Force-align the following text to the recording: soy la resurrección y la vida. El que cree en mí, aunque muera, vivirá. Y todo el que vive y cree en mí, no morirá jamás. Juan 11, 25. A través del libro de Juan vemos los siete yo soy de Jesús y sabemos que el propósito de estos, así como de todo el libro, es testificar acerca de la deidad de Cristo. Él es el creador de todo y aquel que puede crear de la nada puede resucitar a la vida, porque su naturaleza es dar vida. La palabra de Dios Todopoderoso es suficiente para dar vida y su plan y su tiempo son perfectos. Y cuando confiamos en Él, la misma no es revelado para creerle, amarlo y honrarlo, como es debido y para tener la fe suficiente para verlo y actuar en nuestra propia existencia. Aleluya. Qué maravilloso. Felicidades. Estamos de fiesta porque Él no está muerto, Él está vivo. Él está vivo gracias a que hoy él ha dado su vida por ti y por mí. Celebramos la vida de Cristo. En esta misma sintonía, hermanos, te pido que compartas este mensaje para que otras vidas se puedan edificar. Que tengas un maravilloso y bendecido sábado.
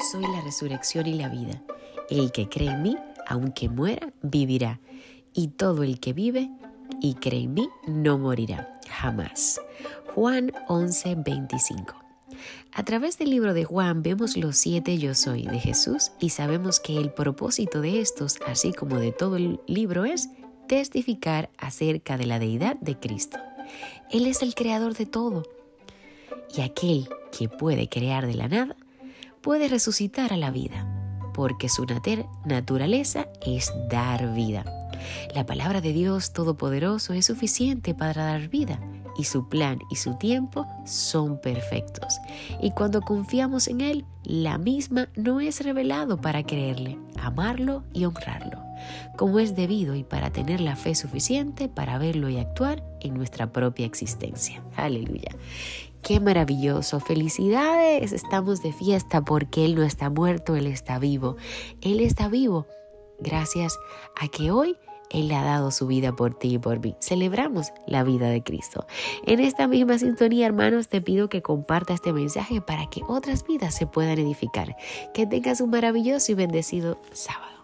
soy 0.00 0.22
la 0.22 0.40
resurrección 0.40 1.06
y 1.06 1.14
la 1.14 1.28
vida. 1.28 1.62
El 2.10 2.32
que 2.32 2.48
cree 2.48 2.68
en 2.68 2.82
mí, 2.82 2.96
aunque 3.26 3.68
muera, 3.68 4.12
vivirá. 4.22 4.80
Y 5.34 5.48
todo 5.48 5.82
el 5.82 6.00
que 6.00 6.12
vive 6.12 6.50
y 7.00 7.14
cree 7.14 7.42
en 7.42 7.54
mí, 7.54 7.68
no 7.86 8.18
morirá 8.18 8.80
jamás. 8.88 9.60
Juan 10.14 10.52
11, 10.68 11.16
25. 11.16 11.94
A 12.72 12.82
través 12.84 13.18
del 13.18 13.30
libro 13.30 13.54
de 13.54 13.64
Juan 13.64 14.02
vemos 14.02 14.36
los 14.36 14.56
siete 14.56 14.98
yo 14.98 15.14
soy 15.14 15.46
de 15.46 15.58
Jesús 15.58 16.12
y 16.20 16.30
sabemos 16.30 16.80
que 16.80 16.96
el 16.96 17.12
propósito 17.12 17.80
de 17.80 18.00
estos, 18.00 18.38
así 18.46 18.72
como 18.72 18.98
de 18.98 19.12
todo 19.12 19.36
el 19.36 19.60
libro, 19.66 20.04
es 20.04 20.28
testificar 20.68 21.50
acerca 21.58 22.16
de 22.16 22.26
la 22.26 22.38
deidad 22.38 22.76
de 22.76 22.98
Cristo. 22.98 23.38
Él 24.10 24.26
es 24.26 24.42
el 24.42 24.54
creador 24.54 24.94
de 24.94 25.06
todo 25.06 25.44
y 26.56 26.60
aquel 26.60 27.08
que 27.36 27.48
puede 27.48 27.88
crear 27.88 28.26
de 28.26 28.34
la 28.34 28.48
nada 28.48 28.76
puede 29.40 29.68
resucitar 29.68 30.32
a 30.32 30.36
la 30.36 30.50
vida, 30.50 30.86
porque 31.34 31.68
su 31.68 31.86
naturaleza 32.44 33.28
es 33.44 33.72
dar 33.90 34.32
vida. 34.34 34.64
La 35.34 35.46
palabra 35.46 35.80
de 35.80 35.92
Dios 35.92 36.32
Todopoderoso 36.32 37.12
es 37.12 37.26
suficiente 37.26 37.94
para 37.94 38.24
dar 38.24 38.48
vida 38.48 38.80
y 39.18 39.24
su 39.24 39.48
plan 39.48 39.80
y 39.90 39.96
su 39.96 40.14
tiempo 40.14 40.66
son 40.86 41.40
perfectos. 41.40 42.18
Y 42.62 42.70
cuando 42.70 43.02
confiamos 43.02 43.68
en 43.68 43.80
Él, 43.80 44.04
la 44.22 44.58
misma 44.58 45.08
no 45.16 45.40
es 45.40 45.60
revelado 45.62 46.20
para 46.20 46.44
creerle, 46.44 46.98
amarlo 47.20 47.82
y 47.92 48.04
honrarlo, 48.04 48.62
como 49.16 49.38
es 49.38 49.56
debido 49.56 49.94
y 49.94 50.04
para 50.04 50.30
tener 50.30 50.60
la 50.60 50.76
fe 50.76 50.94
suficiente 50.94 51.68
para 51.68 51.98
verlo 51.98 52.28
y 52.28 52.38
actuar 52.38 52.82
en 53.00 53.14
nuestra 53.14 53.52
propia 53.52 53.86
existencia. 53.86 54.62
Aleluya. 54.76 55.30
Qué 56.02 56.20
maravilloso. 56.20 57.00
Felicidades. 57.00 58.12
Estamos 58.12 58.62
de 58.62 58.72
fiesta 58.72 59.22
porque 59.22 59.64
Él 59.64 59.74
no 59.74 59.82
está 59.82 60.10
muerto, 60.10 60.56
Él 60.56 60.66
está 60.66 60.98
vivo. 60.98 61.36
Él 61.80 62.00
está 62.00 62.28
vivo 62.28 62.66
gracias 63.20 63.78
a 64.20 64.28
que 64.28 64.50
hoy 64.50 64.76
él 65.10 65.30
ha 65.32 65.42
dado 65.42 65.70
su 65.70 65.86
vida 65.86 66.14
por 66.14 66.34
ti 66.34 66.54
y 66.54 66.58
por 66.58 66.80
mí. 66.80 66.94
Celebramos 67.00 67.72
la 67.86 68.02
vida 68.04 68.28
de 68.28 68.42
Cristo. 68.42 68.86
En 69.24 69.40
esta 69.40 69.66
misma 69.66 69.98
sintonía, 69.98 70.46
hermanos, 70.46 70.88
te 70.88 71.00
pido 71.00 71.28
que 71.28 71.42
compartas 71.42 71.96
este 71.96 72.12
mensaje 72.12 72.60
para 72.60 72.88
que 72.90 73.02
otras 73.08 73.46
vidas 73.46 73.74
se 73.74 73.86
puedan 73.86 74.18
edificar. 74.18 74.76
Que 75.14 75.26
tengas 75.26 75.60
un 75.60 75.70
maravilloso 75.70 76.32
y 76.32 76.34
bendecido 76.34 77.00
sábado. 77.12 77.57